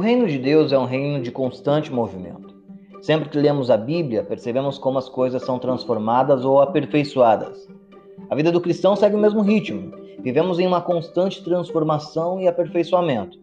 O 0.00 0.02
reino 0.02 0.26
de 0.26 0.38
Deus 0.38 0.72
é 0.72 0.78
um 0.78 0.86
reino 0.86 1.22
de 1.22 1.30
constante 1.30 1.92
movimento. 1.92 2.54
Sempre 3.02 3.28
que 3.28 3.38
lemos 3.38 3.70
a 3.70 3.76
Bíblia, 3.76 4.24
percebemos 4.24 4.78
como 4.78 4.96
as 4.96 5.10
coisas 5.10 5.42
são 5.42 5.58
transformadas 5.58 6.42
ou 6.42 6.58
aperfeiçoadas. 6.58 7.68
A 8.30 8.34
vida 8.34 8.50
do 8.50 8.62
cristão 8.62 8.96
segue 8.96 9.14
o 9.14 9.18
mesmo 9.18 9.42
ritmo. 9.42 9.92
Vivemos 10.20 10.58
em 10.58 10.66
uma 10.66 10.80
constante 10.80 11.44
transformação 11.44 12.40
e 12.40 12.48
aperfeiçoamento. 12.48 13.38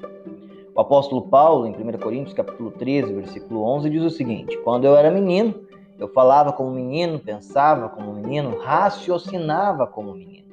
O 0.73 0.81
apóstolo 0.81 1.27
Paulo, 1.27 1.67
em 1.67 1.73
1 1.73 1.99
Coríntios 1.99 2.34
capítulo 2.34 2.71
13, 2.71 3.13
versículo 3.13 3.62
11, 3.62 3.91
diz 3.91 4.02
o 4.02 4.09
seguinte: 4.09 4.58
Quando 4.63 4.85
eu 4.85 4.95
era 4.95 5.12
menino, 5.12 5.53
eu 5.99 6.08
falava 6.08 6.52
como 6.52 6.71
menino, 6.71 7.20
pensava 7.20 7.88
como 7.88 8.16
menino, 8.16 8.58
raciocinava 8.58 9.85
como 9.85 10.16
menino. 10.16 10.48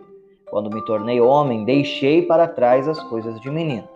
Quando 0.50 0.68
me 0.68 0.84
tornei 0.84 1.18
homem, 1.18 1.64
deixei 1.64 2.20
para 2.20 2.46
trás 2.46 2.86
as 2.86 3.02
coisas 3.04 3.40
de 3.40 3.50
menino. 3.50 3.93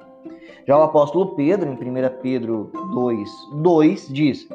Já 0.69 0.79
o 0.79 0.83
apóstolo 0.83 1.35
Pedro, 1.35 1.69
em 1.69 1.73
1 1.73 2.21
Pedro 2.23 2.71
2, 2.93 3.31
2, 3.55 4.09
diz: 4.09 4.47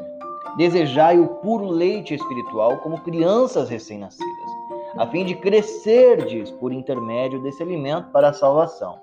Desejai 0.56 1.20
o 1.20 1.28
puro 1.28 1.66
leite 1.66 2.14
espiritual 2.14 2.78
como 2.78 3.02
crianças 3.02 3.68
recém-nascidas, 3.68 4.52
a 4.96 5.08
fim 5.08 5.26
de 5.26 5.36
crescerdes 5.36 6.52
por 6.52 6.72
intermédio 6.72 7.42
desse 7.42 7.62
alimento 7.62 8.12
para 8.12 8.30
a 8.30 8.34
salvação 8.34 9.02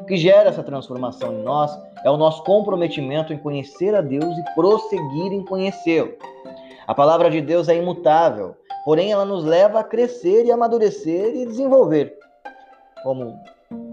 o 0.00 0.04
que 0.04 0.16
gera 0.16 0.48
essa 0.48 0.62
transformação 0.62 1.34
em 1.34 1.42
nós 1.42 1.78
é 2.02 2.10
o 2.10 2.16
nosso 2.16 2.42
comprometimento 2.44 3.32
em 3.32 3.38
conhecer 3.38 3.94
a 3.94 4.00
Deus 4.00 4.38
e 4.38 4.54
prosseguir 4.54 5.32
em 5.32 5.44
conhecê-lo. 5.44 6.14
A 6.86 6.94
palavra 6.94 7.30
de 7.30 7.42
Deus 7.42 7.68
é 7.68 7.76
imutável, 7.76 8.56
porém 8.84 9.12
ela 9.12 9.26
nos 9.26 9.44
leva 9.44 9.80
a 9.80 9.84
crescer 9.84 10.46
e 10.46 10.50
amadurecer 10.50 11.36
e 11.36 11.44
desenvolver. 11.44 12.16
Como, 13.02 13.38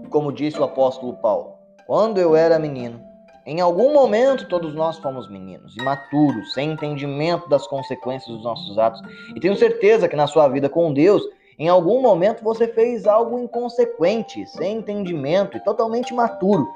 como 0.08 0.32
disse 0.32 0.58
o 0.58 0.64
apóstolo 0.64 1.14
Paulo, 1.14 1.55
quando 1.86 2.18
eu 2.18 2.34
era 2.34 2.58
menino, 2.58 3.00
em 3.46 3.60
algum 3.60 3.92
momento 3.92 4.48
todos 4.48 4.74
nós 4.74 4.98
fomos 4.98 5.28
meninos, 5.28 5.76
imaturos, 5.76 6.52
sem 6.52 6.72
entendimento 6.72 7.48
das 7.48 7.64
consequências 7.68 8.34
dos 8.34 8.42
nossos 8.42 8.76
atos. 8.76 9.00
E 9.36 9.40
tenho 9.40 9.56
certeza 9.56 10.08
que 10.08 10.16
na 10.16 10.26
sua 10.26 10.48
vida 10.48 10.68
com 10.68 10.92
Deus, 10.92 11.22
em 11.56 11.68
algum 11.68 12.02
momento 12.02 12.42
você 12.42 12.66
fez 12.66 13.06
algo 13.06 13.38
inconsequente, 13.38 14.44
sem 14.48 14.78
entendimento 14.78 15.56
e 15.56 15.60
totalmente 15.60 16.10
imaturo. 16.10 16.66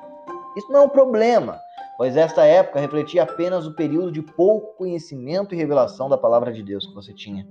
Isso 0.56 0.70
não 0.70 0.82
é 0.82 0.84
um 0.84 0.88
problema, 0.88 1.60
pois 1.98 2.16
esta 2.16 2.44
época 2.44 2.78
refletia 2.78 3.24
apenas 3.24 3.66
o 3.66 3.74
período 3.74 4.12
de 4.12 4.22
pouco 4.22 4.76
conhecimento 4.78 5.54
e 5.54 5.58
revelação 5.58 6.08
da 6.08 6.16
palavra 6.16 6.52
de 6.52 6.62
Deus 6.62 6.86
que 6.86 6.94
você 6.94 7.12
tinha. 7.12 7.44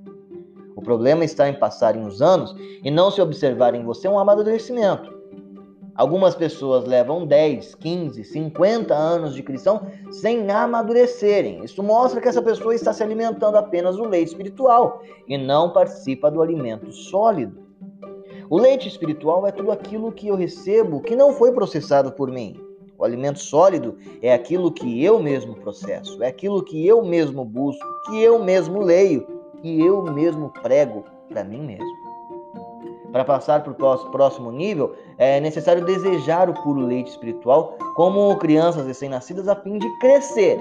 O 0.77 0.81
problema 0.81 1.25
está 1.25 1.49
em 1.49 1.59
passarem 1.59 2.05
os 2.05 2.21
anos 2.21 2.55
e 2.81 2.89
não 2.89 3.11
se 3.11 3.19
observar 3.19 3.75
em 3.75 3.83
você 3.83 4.07
um 4.07 4.17
amadurecimento. 4.17 5.18
Algumas 5.99 6.33
pessoas 6.33 6.85
levam 6.85 7.25
10, 7.27 7.75
15, 7.75 8.23
50 8.23 8.95
anos 8.95 9.35
de 9.35 9.43
cristão 9.43 9.81
sem 10.09 10.49
amadurecerem. 10.49 11.61
Isso 11.61 11.83
mostra 11.83 12.21
que 12.21 12.29
essa 12.29 12.41
pessoa 12.41 12.73
está 12.73 12.93
se 12.93 13.03
alimentando 13.03 13.57
apenas 13.57 13.97
do 13.97 14.07
leite 14.07 14.29
espiritual 14.29 15.03
e 15.27 15.37
não 15.37 15.73
participa 15.73 16.31
do 16.31 16.41
alimento 16.41 16.89
sólido. 16.93 17.61
O 18.49 18.57
leite 18.57 18.87
espiritual 18.87 19.45
é 19.45 19.51
tudo 19.51 19.73
aquilo 19.73 20.09
que 20.09 20.29
eu 20.29 20.37
recebo 20.37 21.01
que 21.01 21.17
não 21.17 21.33
foi 21.33 21.51
processado 21.51 22.13
por 22.13 22.31
mim. 22.31 22.55
O 22.97 23.03
alimento 23.03 23.39
sólido 23.39 23.97
é 24.21 24.33
aquilo 24.33 24.71
que 24.71 25.03
eu 25.03 25.21
mesmo 25.21 25.53
processo, 25.53 26.23
é 26.23 26.27
aquilo 26.27 26.63
que 26.63 26.87
eu 26.87 27.03
mesmo 27.03 27.43
busco, 27.43 27.85
que 28.05 28.23
eu 28.23 28.41
mesmo 28.41 28.79
leio 28.79 29.27
e 29.61 29.81
eu 29.81 30.01
mesmo 30.03 30.49
prego 30.63 31.03
para 31.27 31.43
mim 31.43 31.59
mesmo. 31.59 32.08
Para 33.11 33.25
passar 33.25 33.63
para 33.63 33.71
o 33.71 34.11
próximo 34.11 34.51
nível, 34.51 34.95
é 35.17 35.39
necessário 35.39 35.83
desejar 35.83 36.49
o 36.49 36.53
puro 36.53 36.81
leite 36.81 37.09
espiritual 37.09 37.75
como 37.95 38.35
crianças 38.37 38.85
recém-nascidas 38.85 39.47
a 39.47 39.55
fim 39.55 39.77
de 39.79 39.99
crescer. 39.99 40.59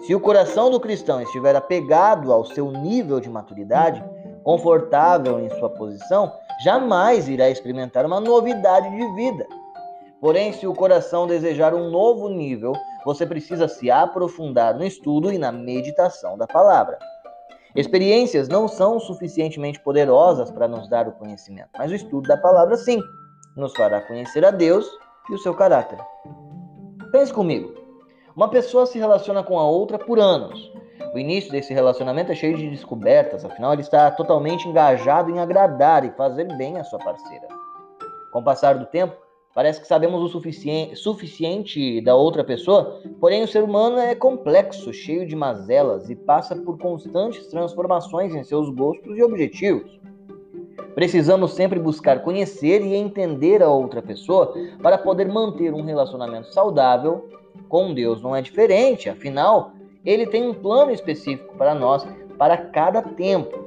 Se 0.00 0.14
o 0.14 0.20
coração 0.20 0.70
do 0.70 0.80
cristão 0.80 1.20
estiver 1.20 1.54
apegado 1.54 2.32
ao 2.32 2.44
seu 2.44 2.70
nível 2.70 3.20
de 3.20 3.28
maturidade, 3.28 4.04
confortável 4.42 5.40
em 5.40 5.50
sua 5.58 5.70
posição, 5.70 6.32
jamais 6.64 7.28
irá 7.28 7.48
experimentar 7.48 8.06
uma 8.06 8.20
novidade 8.20 8.90
de 8.90 9.14
vida. 9.14 9.46
Porém, 10.20 10.52
se 10.52 10.66
o 10.66 10.74
coração 10.74 11.26
desejar 11.26 11.74
um 11.74 11.90
novo 11.90 12.28
nível, 12.28 12.72
você 13.04 13.24
precisa 13.24 13.68
se 13.68 13.90
aprofundar 13.90 14.74
no 14.74 14.84
estudo 14.84 15.32
e 15.32 15.38
na 15.38 15.52
meditação 15.52 16.36
da 16.36 16.46
palavra. 16.46 16.98
Experiências 17.76 18.48
não 18.48 18.66
são 18.66 18.98
suficientemente 18.98 19.80
poderosas 19.80 20.50
para 20.50 20.66
nos 20.66 20.88
dar 20.88 21.06
o 21.06 21.12
conhecimento, 21.12 21.68
mas 21.76 21.90
o 21.90 21.94
estudo 21.94 22.26
da 22.26 22.36
palavra 22.36 22.76
sim 22.76 23.02
nos 23.56 23.74
fará 23.76 24.00
conhecer 24.00 24.44
a 24.44 24.50
Deus 24.50 24.88
e 25.30 25.34
o 25.34 25.38
seu 25.38 25.54
caráter. 25.54 25.98
Pense 27.12 27.32
comigo. 27.32 27.74
Uma 28.34 28.48
pessoa 28.48 28.86
se 28.86 28.98
relaciona 28.98 29.42
com 29.42 29.58
a 29.58 29.64
outra 29.64 29.98
por 29.98 30.18
anos. 30.18 30.72
O 31.12 31.18
início 31.18 31.50
desse 31.50 31.74
relacionamento 31.74 32.32
é 32.32 32.34
cheio 32.34 32.56
de 32.56 32.70
descobertas, 32.70 33.44
afinal 33.44 33.72
ele 33.72 33.82
está 33.82 34.10
totalmente 34.10 34.68
engajado 34.68 35.30
em 35.30 35.38
agradar 35.38 36.04
e 36.04 36.12
fazer 36.12 36.44
bem 36.56 36.78
a 36.78 36.84
sua 36.84 36.98
parceira. 36.98 37.48
Com 38.30 38.40
o 38.40 38.44
passar 38.44 38.78
do 38.78 38.86
tempo, 38.86 39.16
Parece 39.58 39.80
que 39.80 39.88
sabemos 39.88 40.22
o 40.22 40.28
suficiente, 40.28 40.94
suficiente 40.94 42.00
da 42.00 42.14
outra 42.14 42.44
pessoa, 42.44 43.02
porém 43.18 43.42
o 43.42 43.48
ser 43.48 43.64
humano 43.64 43.98
é 43.98 44.14
complexo, 44.14 44.92
cheio 44.92 45.26
de 45.26 45.34
mazelas 45.34 46.08
e 46.08 46.14
passa 46.14 46.54
por 46.54 46.78
constantes 46.78 47.44
transformações 47.48 48.32
em 48.36 48.44
seus 48.44 48.70
gostos 48.70 49.18
e 49.18 49.20
objetivos. 49.20 49.98
Precisamos 50.94 51.54
sempre 51.54 51.80
buscar 51.80 52.22
conhecer 52.22 52.82
e 52.82 52.94
entender 52.94 53.60
a 53.60 53.68
outra 53.68 54.00
pessoa 54.00 54.54
para 54.80 54.96
poder 54.96 55.26
manter 55.26 55.74
um 55.74 55.82
relacionamento 55.82 56.54
saudável. 56.54 57.28
Com 57.68 57.92
Deus 57.92 58.22
não 58.22 58.36
é 58.36 58.40
diferente, 58.40 59.10
afinal, 59.10 59.72
ele 60.04 60.24
tem 60.28 60.48
um 60.48 60.54
plano 60.54 60.92
específico 60.92 61.56
para 61.56 61.74
nós, 61.74 62.06
para 62.38 62.56
cada 62.56 63.02
tempo. 63.02 63.58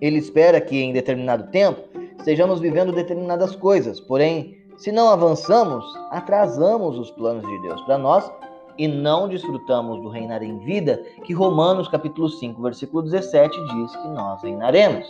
Ele 0.00 0.18
espera 0.18 0.60
que 0.60 0.76
em 0.76 0.92
determinado 0.92 1.52
tempo 1.52 1.82
estejamos 2.18 2.58
vivendo 2.58 2.90
determinadas 2.90 3.54
coisas, 3.54 4.00
porém, 4.00 4.57
se 4.78 4.92
não 4.92 5.08
avançamos, 5.08 5.84
atrasamos 6.10 6.98
os 6.98 7.10
planos 7.10 7.44
de 7.44 7.62
Deus 7.62 7.80
para 7.82 7.98
nós 7.98 8.30
e 8.78 8.86
não 8.86 9.28
desfrutamos 9.28 10.00
do 10.00 10.08
reinar 10.08 10.40
em 10.40 10.56
vida 10.58 11.02
que 11.24 11.34
Romanos 11.34 11.88
capítulo 11.88 12.28
5, 12.28 12.62
versículo 12.62 13.02
17 13.02 13.52
diz 13.74 13.96
que 13.96 14.08
nós 14.08 14.40
reinaremos. 14.40 15.04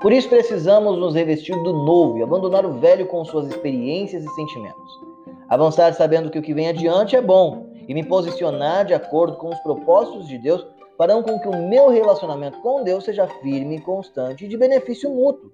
Por 0.00 0.12
isso 0.12 0.28
precisamos 0.28 0.96
nos 0.98 1.16
revestir 1.16 1.60
do 1.64 1.72
novo 1.72 2.18
e 2.18 2.22
abandonar 2.22 2.64
o 2.64 2.74
velho 2.74 3.06
com 3.06 3.24
suas 3.24 3.48
experiências 3.48 4.24
e 4.24 4.34
sentimentos. 4.34 5.00
Avançar 5.48 5.92
sabendo 5.94 6.30
que 6.30 6.38
o 6.38 6.42
que 6.42 6.54
vem 6.54 6.68
adiante 6.68 7.16
é 7.16 7.20
bom 7.20 7.66
e 7.88 7.92
me 7.92 8.06
posicionar 8.06 8.84
de 8.84 8.94
acordo 8.94 9.36
com 9.36 9.48
os 9.48 9.58
propósitos 9.60 10.28
de 10.28 10.38
Deus 10.38 10.64
farão 10.96 11.24
com 11.24 11.40
que 11.40 11.48
o 11.48 11.68
meu 11.68 11.88
relacionamento 11.88 12.60
com 12.60 12.84
Deus 12.84 13.04
seja 13.04 13.26
firme 13.26 13.80
constante 13.80 14.44
e 14.44 14.48
de 14.48 14.56
benefício 14.56 15.10
mútuo. 15.10 15.50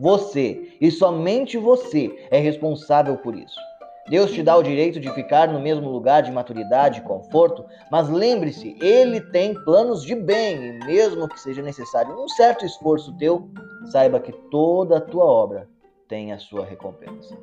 Você, 0.00 0.76
e 0.80 0.90
somente 0.90 1.58
você, 1.58 2.10
é 2.30 2.38
responsável 2.38 3.18
por 3.18 3.36
isso. 3.36 3.60
Deus 4.08 4.32
te 4.32 4.42
dá 4.42 4.56
o 4.56 4.62
direito 4.62 4.98
de 4.98 5.12
ficar 5.12 5.46
no 5.46 5.60
mesmo 5.60 5.90
lugar 5.90 6.22
de 6.22 6.32
maturidade 6.32 7.00
e 7.00 7.02
conforto, 7.02 7.66
mas 7.92 8.08
lembre-se, 8.08 8.76
Ele 8.80 9.20
tem 9.20 9.54
planos 9.62 10.02
de 10.02 10.14
bem 10.14 10.56
e, 10.56 10.84
mesmo 10.86 11.28
que 11.28 11.38
seja 11.38 11.62
necessário 11.62 12.18
um 12.18 12.28
certo 12.28 12.64
esforço 12.64 13.16
teu, 13.18 13.50
saiba 13.92 14.18
que 14.18 14.32
toda 14.50 14.96
a 14.96 15.00
tua 15.00 15.26
obra 15.26 15.68
tem 16.08 16.32
a 16.32 16.38
sua 16.38 16.64
recompensa. 16.64 17.36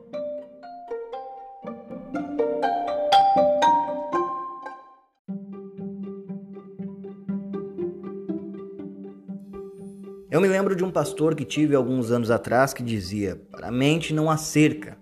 Eu 10.37 10.41
me 10.41 10.47
lembro 10.47 10.75
de 10.75 10.83
um 10.85 10.91
pastor 10.91 11.33
que 11.33 11.43
tive 11.43 11.73
alguns 11.73 12.11
anos 12.11 12.29
atrás 12.29 12.71
que 12.71 12.83
dizia: 12.83 13.41
para 13.51 13.69
a 13.69 13.71
mente 13.71 14.13
não 14.13 14.29
há 14.29 14.37
cerca. 14.37 14.95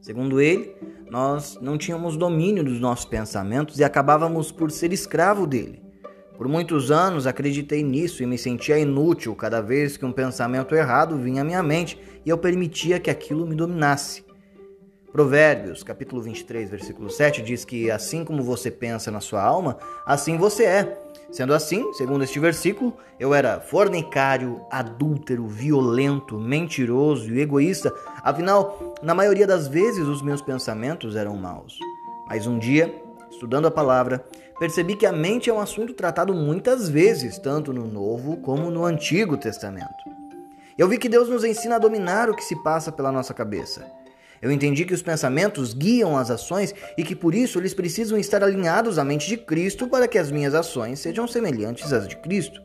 Segundo 0.00 0.40
ele, 0.40 0.74
nós 1.08 1.56
não 1.62 1.78
tínhamos 1.78 2.16
domínio 2.16 2.64
dos 2.64 2.80
nossos 2.80 3.04
pensamentos 3.04 3.78
e 3.78 3.84
acabávamos 3.84 4.50
por 4.50 4.68
ser 4.72 4.92
escravo 4.92 5.46
dele. 5.46 5.80
Por 6.36 6.48
muitos 6.48 6.90
anos 6.90 7.24
acreditei 7.24 7.84
nisso 7.84 8.20
e 8.24 8.26
me 8.26 8.36
sentia 8.36 8.80
inútil 8.80 9.32
cada 9.36 9.60
vez 9.60 9.96
que 9.96 10.04
um 10.04 10.10
pensamento 10.10 10.74
errado 10.74 11.16
vinha 11.16 11.42
à 11.42 11.44
minha 11.44 11.62
mente 11.62 11.96
e 12.26 12.28
eu 12.28 12.36
permitia 12.36 12.98
que 12.98 13.10
aquilo 13.10 13.46
me 13.46 13.54
dominasse. 13.54 14.24
Provérbios, 15.12 15.82
capítulo 15.82 16.22
23, 16.22 16.70
versículo 16.70 17.10
7 17.10 17.42
diz 17.42 17.64
que 17.64 17.90
assim 17.90 18.24
como 18.24 18.44
você 18.44 18.70
pensa 18.70 19.10
na 19.10 19.20
sua 19.20 19.42
alma, 19.42 19.76
assim 20.06 20.36
você 20.36 20.64
é. 20.64 21.02
Sendo 21.32 21.52
assim, 21.52 21.92
segundo 21.94 22.22
este 22.22 22.38
versículo, 22.38 22.96
eu 23.18 23.34
era 23.34 23.60
fornicário, 23.60 24.60
adúltero, 24.70 25.46
violento, 25.46 26.38
mentiroso 26.38 27.32
e 27.32 27.40
egoísta, 27.40 27.92
afinal, 28.22 28.94
na 29.02 29.14
maioria 29.14 29.46
das 29.46 29.66
vezes 29.66 30.06
os 30.06 30.22
meus 30.22 30.42
pensamentos 30.42 31.16
eram 31.16 31.36
maus. 31.36 31.78
Mas 32.28 32.46
um 32.46 32.58
dia, 32.58 32.94
estudando 33.30 33.66
a 33.66 33.70
palavra, 33.70 34.24
percebi 34.60 34.94
que 34.94 35.06
a 35.06 35.12
mente 35.12 35.50
é 35.50 35.52
um 35.52 35.60
assunto 35.60 35.92
tratado 35.92 36.32
muitas 36.32 36.88
vezes, 36.88 37.36
tanto 37.36 37.72
no 37.72 37.86
Novo 37.86 38.36
como 38.38 38.70
no 38.70 38.84
Antigo 38.84 39.36
Testamento. 39.36 39.88
Eu 40.78 40.88
vi 40.88 40.98
que 40.98 41.08
Deus 41.08 41.28
nos 41.28 41.44
ensina 41.44 41.76
a 41.76 41.80
dominar 41.80 42.30
o 42.30 42.34
que 42.34 42.44
se 42.44 42.56
passa 42.62 42.92
pela 42.92 43.12
nossa 43.12 43.34
cabeça. 43.34 43.99
Eu 44.42 44.50
entendi 44.50 44.86
que 44.86 44.94
os 44.94 45.02
pensamentos 45.02 45.74
guiam 45.74 46.16
as 46.16 46.30
ações 46.30 46.74
e 46.96 47.04
que 47.04 47.14
por 47.14 47.34
isso 47.34 47.58
eles 47.58 47.74
precisam 47.74 48.16
estar 48.16 48.42
alinhados 48.42 48.98
à 48.98 49.04
mente 49.04 49.28
de 49.28 49.36
Cristo 49.36 49.86
para 49.86 50.08
que 50.08 50.18
as 50.18 50.30
minhas 50.30 50.54
ações 50.54 50.98
sejam 50.98 51.28
semelhantes 51.28 51.92
às 51.92 52.08
de 52.08 52.16
Cristo. 52.16 52.62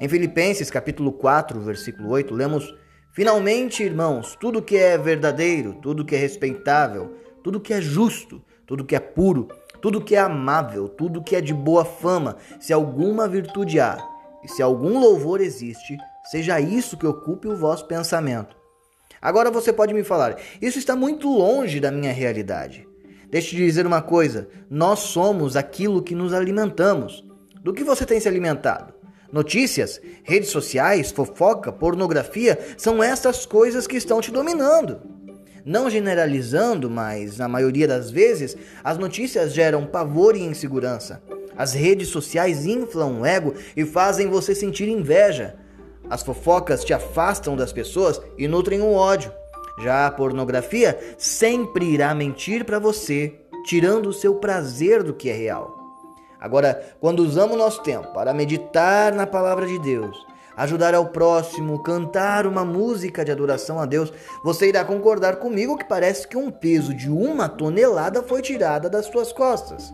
Em 0.00 0.08
Filipenses 0.08 0.70
capítulo 0.70 1.12
4, 1.12 1.60
versículo 1.60 2.08
8, 2.10 2.34
lemos: 2.34 2.74
Finalmente, 3.12 3.84
irmãos, 3.84 4.36
tudo 4.40 4.62
que 4.62 4.76
é 4.76 4.98
verdadeiro, 4.98 5.74
tudo 5.80 6.04
que 6.04 6.16
é 6.16 6.18
respeitável, 6.18 7.14
tudo 7.44 7.60
que 7.60 7.72
é 7.72 7.80
justo, 7.80 8.42
tudo 8.66 8.84
que 8.84 8.96
é 8.96 9.00
puro, 9.00 9.48
tudo 9.80 10.02
que 10.02 10.16
é 10.16 10.18
amável, 10.18 10.88
tudo 10.88 11.22
que 11.22 11.36
é 11.36 11.40
de 11.40 11.54
boa 11.54 11.84
fama, 11.84 12.36
se 12.58 12.72
alguma 12.72 13.28
virtude 13.28 13.78
há, 13.78 13.96
e 14.42 14.48
se 14.48 14.60
algum 14.60 14.98
louvor 14.98 15.40
existe, 15.40 15.96
seja 16.24 16.60
isso 16.60 16.96
que 16.96 17.06
ocupe 17.06 17.46
o 17.46 17.56
vosso 17.56 17.86
pensamento. 17.86 18.57
Agora 19.20 19.50
você 19.50 19.72
pode 19.72 19.92
me 19.92 20.04
falar, 20.04 20.36
isso 20.60 20.78
está 20.78 20.94
muito 20.94 21.28
longe 21.28 21.80
da 21.80 21.90
minha 21.90 22.12
realidade. 22.12 22.86
Deixe 23.30 23.54
de 23.54 23.64
dizer 23.64 23.86
uma 23.86 24.00
coisa: 24.00 24.48
nós 24.70 25.00
somos 25.00 25.56
aquilo 25.56 26.02
que 26.02 26.14
nos 26.14 26.32
alimentamos. 26.32 27.24
Do 27.62 27.72
que 27.72 27.84
você 27.84 28.06
tem 28.06 28.20
se 28.20 28.28
alimentado? 28.28 28.94
Notícias, 29.30 30.00
redes 30.22 30.48
sociais, 30.48 31.10
fofoca, 31.10 31.70
pornografia 31.70 32.58
são 32.78 33.02
essas 33.02 33.44
coisas 33.44 33.86
que 33.86 33.96
estão 33.96 34.22
te 34.22 34.30
dominando. 34.30 35.00
Não 35.66 35.90
generalizando, 35.90 36.88
mas 36.88 37.36
na 37.36 37.46
maioria 37.46 37.86
das 37.86 38.10
vezes, 38.10 38.56
as 38.82 38.96
notícias 38.96 39.52
geram 39.52 39.84
pavor 39.84 40.34
e 40.34 40.40
insegurança. 40.40 41.22
As 41.54 41.74
redes 41.74 42.08
sociais 42.08 42.64
inflam 42.64 43.20
o 43.20 43.26
ego 43.26 43.52
e 43.76 43.84
fazem 43.84 44.28
você 44.28 44.54
sentir 44.54 44.88
inveja. 44.88 45.56
As 46.10 46.22
fofocas 46.22 46.84
te 46.84 46.92
afastam 46.92 47.56
das 47.56 47.72
pessoas 47.72 48.20
e 48.36 48.48
nutrem 48.48 48.80
o 48.80 48.92
ódio. 48.92 49.32
Já 49.80 50.06
a 50.06 50.10
pornografia 50.10 50.98
sempre 51.16 51.84
irá 51.84 52.14
mentir 52.14 52.64
para 52.64 52.78
você, 52.78 53.34
tirando 53.64 54.08
o 54.08 54.12
seu 54.12 54.36
prazer 54.36 55.02
do 55.02 55.14
que 55.14 55.28
é 55.30 55.34
real. 55.34 55.76
Agora, 56.40 56.94
quando 57.00 57.20
usamos 57.20 57.58
nosso 57.58 57.82
tempo 57.82 58.12
para 58.12 58.32
meditar 58.32 59.12
na 59.12 59.26
palavra 59.26 59.66
de 59.66 59.78
Deus, 59.80 60.16
ajudar 60.56 60.94
ao 60.94 61.06
próximo, 61.06 61.82
cantar 61.82 62.46
uma 62.46 62.64
música 62.64 63.24
de 63.24 63.30
adoração 63.30 63.78
a 63.78 63.86
Deus, 63.86 64.12
você 64.42 64.68
irá 64.68 64.84
concordar 64.84 65.36
comigo 65.36 65.76
que 65.76 65.84
parece 65.84 66.26
que 66.26 66.36
um 66.36 66.50
peso 66.50 66.94
de 66.94 67.10
uma 67.10 67.48
tonelada 67.48 68.22
foi 68.22 68.40
tirada 68.40 68.88
das 68.88 69.06
suas 69.06 69.32
costas. 69.32 69.92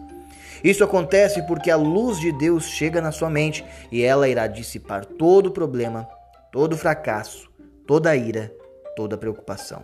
Isso 0.64 0.82
acontece 0.82 1.42
porque 1.42 1.70
a 1.70 1.76
luz 1.76 2.18
de 2.18 2.32
Deus 2.32 2.64
chega 2.64 3.02
na 3.02 3.12
sua 3.12 3.28
mente 3.28 3.62
e 3.92 4.02
ela 4.02 4.26
irá 4.26 4.46
dissipar 4.46 5.04
todo 5.04 5.48
o 5.48 5.50
problema, 5.50 6.08
todo 6.50 6.74
fracasso, 6.74 7.50
toda 7.86 8.16
ira, 8.16 8.50
toda 8.96 9.18
preocupação. 9.18 9.82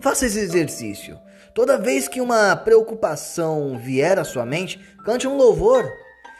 Faça 0.00 0.26
esse 0.26 0.40
exercício. 0.40 1.16
Toda 1.54 1.78
vez 1.78 2.08
que 2.08 2.20
uma 2.20 2.56
preocupação 2.56 3.78
vier 3.78 4.18
à 4.18 4.24
sua 4.24 4.44
mente, 4.44 4.80
cante 5.04 5.28
um 5.28 5.36
louvor. 5.36 5.88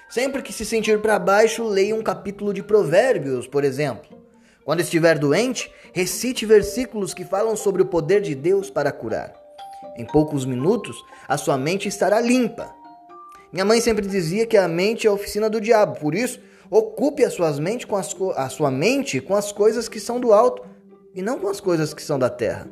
Sempre 0.09 0.43
que 0.43 0.53
se 0.53 0.65
sentir 0.65 1.01
para 1.01 1.17
baixo, 1.17 1.63
leia 1.63 1.95
um 1.95 2.03
capítulo 2.03 2.53
de 2.53 2.65
Provérbios, 2.65 3.47
por 3.47 3.63
exemplo. 3.63 4.25
Quando 4.65 4.81
estiver 4.81 5.21
doente, 5.21 5.71
recite 5.93 6.45
versículos 6.45 7.15
que 7.15 7.25
falam 7.25 7.55
sobre 7.55 7.81
o 7.81 7.87
poder 7.87 8.21
de 8.23 8.35
Deus 8.35 8.71
para 8.71 8.91
curar. 8.91 9.33
Em 9.97 10.05
poucos 10.05 10.45
minutos, 10.45 10.97
a 11.29 11.37
sua 11.37 11.57
mente 11.57 11.87
estará 11.87 12.21
limpa 12.21 12.75
minha 13.55 13.65
mãe 13.65 13.81
sempre 13.81 14.05
dizia 14.05 14.47
que 14.47 14.57
a 14.57 14.67
mente 14.67 15.07
é 15.07 15.11
a 15.11 15.13
oficina 15.13 15.49
do 15.49 15.61
diabo, 15.61 16.01
por 16.01 16.13
isso, 16.13 16.41
ocupe 16.69 17.25
a, 17.25 17.31
suas 17.31 17.61
mente 17.61 17.87
com 17.87 17.95
as, 17.95 18.13
a 18.35 18.49
sua 18.49 18.69
mente 18.69 19.21
com 19.21 19.37
as 19.37 19.53
coisas 19.53 19.89
que 19.89 20.01
são 20.01 20.19
do 20.19 20.33
alto 20.33 20.67
e 21.15 21.23
não 21.23 21.39
com 21.39 21.47
as 21.47 21.61
coisas 21.61 21.95
que 21.95 22.03
são 22.03 22.19
da 22.19 22.29
terra. 22.29 22.69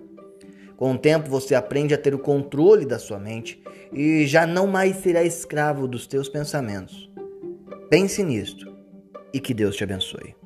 Com 0.77 0.93
o 0.93 0.99
tempo 0.99 1.31
você 1.31 1.55
aprende 1.55 1.95
a 1.95 1.99
ter 1.99 2.17
o 2.17 2.19
controle 2.19 2.85
da 2.85 2.99
sua 2.99 3.21
mente 3.21 3.63
e 3.93 4.27
já 4.27 4.45
não 4.45 4.67
mais 4.67 4.97
será 4.97 5.23
escravo 5.23 5.87
dos 5.87 6.09
teus 6.09 6.29
pensamentos. 6.29 7.09
Pense 7.89 8.21
nisto 8.25 8.67
e 9.33 9.39
que 9.39 9.55
Deus 9.55 9.77
te 9.77 9.85
abençoe. 9.85 10.42